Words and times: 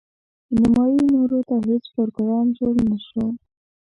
نیمايي 0.57 1.01
نورو 1.13 1.39
ته 1.47 1.55
هیڅ 1.67 1.83
پروګرام 1.95 2.45
جوړ 2.57 2.73
نه 2.89 2.97
شو. 3.07 3.25